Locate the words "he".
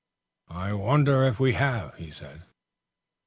1.97-2.09